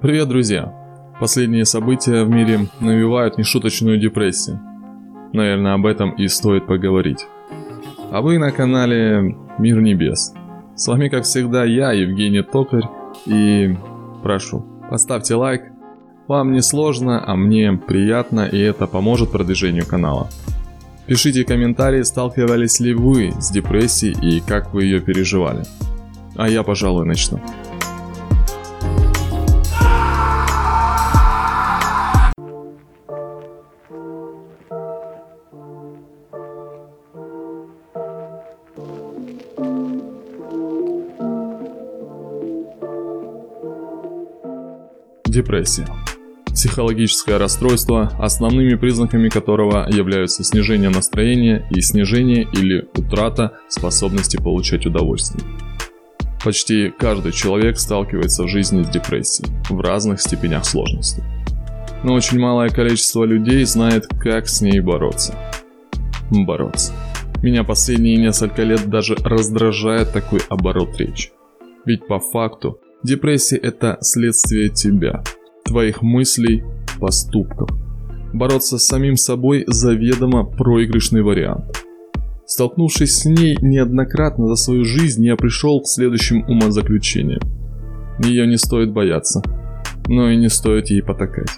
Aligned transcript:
Привет, 0.00 0.28
друзья! 0.28 0.72
Последние 1.20 1.66
события 1.66 2.24
в 2.24 2.30
мире 2.30 2.60
навевают 2.80 3.36
нешуточную 3.36 4.00
депрессию. 4.00 4.58
Наверное, 5.34 5.74
об 5.74 5.84
этом 5.84 6.12
и 6.12 6.26
стоит 6.26 6.66
поговорить. 6.66 7.26
А 8.10 8.22
вы 8.22 8.38
на 8.38 8.50
канале 8.50 9.36
Мир 9.58 9.82
Небес. 9.82 10.32
С 10.74 10.88
вами, 10.88 11.08
как 11.08 11.24
всегда, 11.24 11.66
я, 11.66 11.92
Евгений 11.92 12.40
Токарь, 12.40 12.84
и 13.26 13.76
прошу, 14.22 14.64
поставьте 14.88 15.34
лайк. 15.34 15.64
Вам 16.28 16.52
не 16.52 16.62
сложно, 16.62 17.22
а 17.22 17.36
мне 17.36 17.74
приятно, 17.74 18.46
и 18.46 18.58
это 18.58 18.86
поможет 18.86 19.30
продвижению 19.30 19.86
канала. 19.86 20.30
Пишите 21.06 21.44
комментарии, 21.44 22.00
сталкивались 22.00 22.80
ли 22.80 22.94
вы 22.94 23.34
с 23.38 23.50
депрессией 23.50 24.36
и 24.36 24.40
как 24.40 24.72
вы 24.72 24.84
ее 24.84 25.00
переживали. 25.00 25.64
А 26.36 26.48
я, 26.48 26.62
пожалуй, 26.62 27.04
начну. 27.04 27.38
Депрессия. 45.30 45.86
Психологическое 46.46 47.38
расстройство, 47.38 48.10
основными 48.18 48.74
признаками 48.74 49.28
которого 49.28 49.88
являются 49.88 50.42
снижение 50.42 50.90
настроения 50.90 51.64
и 51.70 51.80
снижение 51.80 52.48
или 52.52 52.88
утрата 52.96 53.52
способности 53.68 54.38
получать 54.38 54.86
удовольствие. 54.86 55.44
Почти 56.42 56.90
каждый 56.90 57.30
человек 57.30 57.78
сталкивается 57.78 58.42
в 58.42 58.48
жизни 58.48 58.82
с 58.82 58.88
депрессией 58.88 59.48
в 59.68 59.78
разных 59.80 60.20
степенях 60.20 60.64
сложности. 60.64 61.22
Но 62.02 62.14
очень 62.14 62.40
малое 62.40 62.68
количество 62.68 63.22
людей 63.22 63.64
знает, 63.66 64.08
как 64.08 64.48
с 64.48 64.60
ней 64.60 64.80
бороться. 64.80 65.36
Бороться. 66.32 66.92
Меня 67.40 67.62
последние 67.62 68.16
несколько 68.16 68.64
лет 68.64 68.90
даже 68.90 69.14
раздражает 69.14 70.12
такой 70.12 70.40
оборот 70.48 70.96
речи. 70.98 71.30
Ведь 71.86 72.08
по 72.08 72.18
факту 72.18 72.80
Депрессия– 73.02 73.56
это 73.62 73.96
следствие 74.02 74.68
тебя, 74.68 75.22
твоих 75.64 76.02
мыслей, 76.02 76.62
поступков. 77.00 77.70
Бороться 78.34 78.76
с 78.76 78.86
самим 78.86 79.16
собой 79.16 79.64
заведомо 79.66 80.44
проигрышный 80.44 81.22
вариант. 81.22 81.64
Столкнувшись 82.44 83.14
с 83.14 83.24
ней 83.24 83.56
неоднократно 83.62 84.48
за 84.48 84.56
свою 84.56 84.84
жизнь, 84.84 85.24
я 85.24 85.36
пришел 85.36 85.80
к 85.80 85.86
следующим 85.86 86.44
умозаключениям. 86.46 87.40
Ее 88.22 88.46
не 88.46 88.58
стоит 88.58 88.92
бояться, 88.92 89.42
но 90.06 90.28
и 90.28 90.36
не 90.36 90.50
стоит 90.50 90.90
ей 90.90 91.02
потакать. 91.02 91.50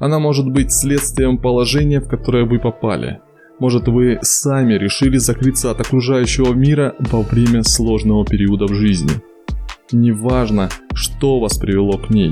Она 0.00 0.18
может 0.18 0.48
быть 0.50 0.72
следствием 0.72 1.36
положения, 1.36 2.00
в 2.00 2.08
которое 2.08 2.46
вы 2.46 2.58
попали. 2.58 3.20
Может 3.58 3.88
вы 3.88 4.20
сами 4.22 4.74
решили 4.74 5.18
закрыться 5.18 5.70
от 5.70 5.80
окружающего 5.80 6.54
мира 6.54 6.94
во 6.98 7.20
время 7.20 7.62
сложного 7.62 8.24
периода 8.24 8.64
в 8.64 8.74
жизни– 8.74 9.10
Неважно, 9.92 10.68
что 10.92 11.40
вас 11.40 11.56
привело 11.56 11.96
к 11.96 12.10
ней. 12.10 12.30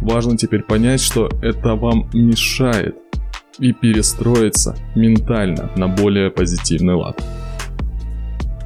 Важно 0.00 0.38
теперь 0.38 0.62
понять, 0.62 1.00
что 1.00 1.28
это 1.42 1.74
вам 1.74 2.08
мешает 2.14 2.96
и 3.58 3.72
перестроиться 3.72 4.74
ментально 4.96 5.70
на 5.76 5.86
более 5.86 6.30
позитивный 6.30 6.94
лад. 6.94 7.22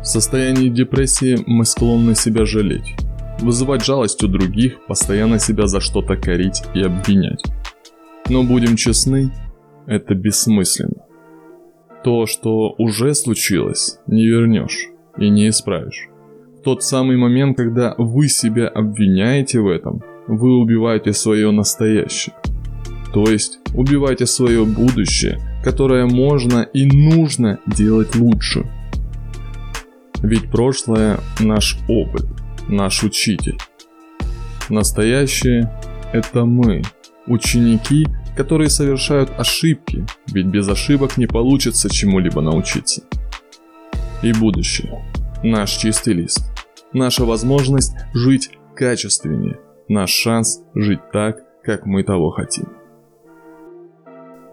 В 0.01 0.05
состоянии 0.05 0.69
депрессии 0.69 1.39
мы 1.47 1.65
склонны 1.65 2.15
себя 2.15 2.47
жалеть, 2.47 2.95
вызывать 3.41 3.85
жалость 3.85 4.23
у 4.23 4.29
других, 4.29 4.87
постоянно 4.87 5.41
себя 5.41 5.67
за 5.67 5.81
что-то 5.81 6.17
корить 6.17 6.63
и 6.75 6.83
обвинять. 6.83 7.43
Но 8.29 8.45
будем 8.45 8.77
честны, 8.77 9.33
это 9.87 10.15
бессмысленно. 10.15 11.03
То, 12.05 12.27
что 12.27 12.75
уже 12.79 13.15
случилось, 13.15 13.99
не 14.07 14.27
вернешь 14.27 14.87
и 15.19 15.29
не 15.29 15.49
исправишь 15.49 16.09
тот 16.63 16.83
самый 16.83 17.17
момент, 17.17 17.57
когда 17.57 17.95
вы 17.99 18.29
себя 18.29 18.69
обвиняете 18.69 19.61
в 19.61 19.69
этом, 19.69 20.03
вы 20.27 20.59
убиваете 20.59 21.13
свое 21.13 21.51
настоящее. 21.51 22.35
То 23.13 23.25
есть 23.25 23.59
убиваете 23.75 24.27
свое 24.27 24.65
будущее, 24.65 25.41
которое 25.65 26.07
можно 26.07 26.63
и 26.63 26.85
нужно 26.85 27.59
делать 27.67 28.15
лучше. 28.17 28.67
Ведь 30.23 30.51
прошлое 30.51 31.21
наш 31.41 31.79
опыт, 31.89 32.27
наш 32.69 33.03
учитель. 33.03 33.59
Настоящее 34.69 35.73
это 36.13 36.45
мы, 36.45 36.83
ученики, 37.27 38.07
которые 38.37 38.69
совершают 38.69 39.31
ошибки, 39.39 40.05
ведь 40.27 40.47
без 40.47 40.69
ошибок 40.69 41.17
не 41.17 41.27
получится 41.27 41.89
чему-либо 41.89 42.41
научиться. 42.41 43.03
И 44.23 44.33
будущее 44.33 45.03
наш 45.43 45.71
чистый 45.71 46.15
лист. 46.15 46.43
Наша 46.93 47.25
возможность 47.25 47.95
жить 48.15 48.51
качественнее. 48.75 49.59
Наш 49.89 50.11
шанс 50.11 50.63
жить 50.75 51.01
так, 51.13 51.39
как 51.63 51.87
мы 51.87 52.03
того 52.03 52.31
хотим. 52.31 52.69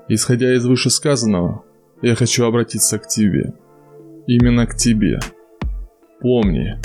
Исходя 0.08 0.54
из 0.54 0.66
вышесказанного, 0.66 1.64
я 2.02 2.16
хочу 2.16 2.46
обратиться 2.46 3.00
к 3.00 3.08
тебе. 3.08 3.54
Именно 4.28 4.68
к 4.68 4.76
тебе. 4.76 5.20
Помни, 6.22 6.80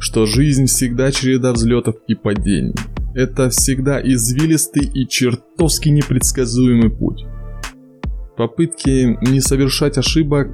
что 0.00 0.26
жизнь 0.26 0.66
всегда 0.66 1.12
череда 1.12 1.52
взлетов 1.52 1.96
и 2.06 2.14
падений. 2.14 2.74
Это 3.14 3.48
всегда 3.50 4.00
извилистый 4.02 4.86
и 4.86 5.06
чертовски 5.06 5.88
непредсказуемый 5.88 6.90
путь. 6.90 7.24
Попытки 8.36 9.16
не 9.30 9.40
совершать 9.40 9.98
ошибок 9.98 10.48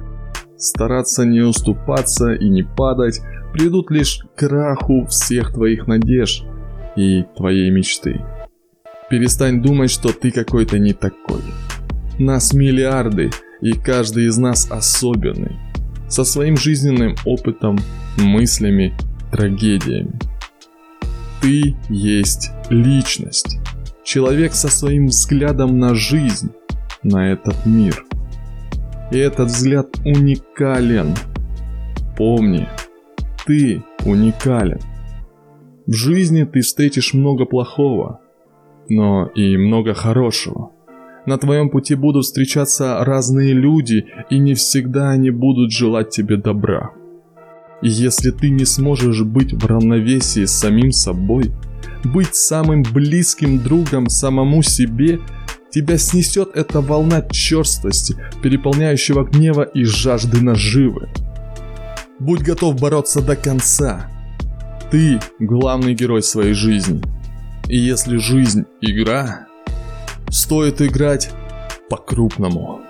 стараться 0.61 1.25
не 1.25 1.41
уступаться 1.41 2.33
и 2.33 2.47
не 2.47 2.63
падать, 2.63 3.19
приведут 3.51 3.91
лишь 3.91 4.19
к 4.35 4.39
краху 4.39 5.05
всех 5.07 5.53
твоих 5.53 5.87
надежд 5.87 6.45
и 6.95 7.23
твоей 7.35 7.71
мечты. 7.71 8.21
Перестань 9.09 9.61
думать, 9.61 9.91
что 9.91 10.13
ты 10.13 10.31
какой-то 10.31 10.79
не 10.79 10.93
такой. 10.93 11.41
Нас 12.19 12.53
миллиарды, 12.53 13.31
и 13.61 13.73
каждый 13.73 14.27
из 14.27 14.37
нас 14.37 14.69
особенный. 14.71 15.57
Со 16.07 16.23
своим 16.23 16.55
жизненным 16.55 17.15
опытом, 17.25 17.79
мыслями, 18.17 18.93
трагедиями. 19.31 20.19
Ты 21.41 21.75
есть 21.89 22.51
личность. 22.69 23.57
Человек 24.03 24.53
со 24.53 24.69
своим 24.69 25.07
взглядом 25.07 25.79
на 25.79 25.95
жизнь, 25.95 26.51
на 27.03 27.31
этот 27.31 27.65
мир– 27.65 28.05
и 29.11 29.17
этот 29.17 29.47
взгляд 29.47 29.99
уникален. 30.05 31.13
Помни, 32.17 32.67
ты 33.45 33.83
уникален. 34.05 34.79
В 35.85 35.93
жизни 35.93 36.43
ты 36.43 36.61
встретишь 36.61 37.13
много 37.13 37.45
плохого, 37.45 38.21
но 38.87 39.27
и 39.35 39.57
много 39.57 39.93
хорошего. 39.93 40.71
На 41.25 41.37
твоем 41.37 41.69
пути 41.69 41.95
будут 41.95 42.25
встречаться 42.25 43.03
разные 43.03 43.53
люди, 43.53 44.05
и 44.29 44.39
не 44.39 44.55
всегда 44.55 45.09
они 45.09 45.29
будут 45.29 45.71
желать 45.71 46.09
тебе 46.09 46.37
добра. 46.37 46.91
И 47.81 47.89
если 47.89 48.31
ты 48.31 48.49
не 48.49 48.65
сможешь 48.65 49.23
быть 49.23 49.53
в 49.53 49.65
равновесии 49.65 50.45
с 50.45 50.51
самим 50.51 50.91
собой, 50.91 51.51
быть 52.03 52.35
самым 52.35 52.83
близким 52.83 53.61
другом 53.61 54.07
самому 54.07 54.63
себе– 54.63 55.19
Тебя 55.71 55.97
снесет 55.97 56.55
эта 56.55 56.81
волна 56.81 57.21
черстости, 57.21 58.17
переполняющего 58.43 59.23
гнева 59.23 59.63
и 59.63 59.85
жажды 59.85 60.41
наживы. 60.41 61.09
Будь 62.19 62.41
готов 62.41 62.79
бороться 62.79 63.21
до 63.21 63.35
конца. 63.37 64.11
Ты 64.91 65.19
главный 65.39 65.93
герой 65.93 66.23
своей 66.23 66.53
жизни. 66.53 67.01
И 67.67 67.77
если 67.77 68.17
жизнь 68.17 68.65
игра, 68.81 69.47
стоит 70.29 70.81
играть 70.81 71.31
по-крупному. 71.89 72.81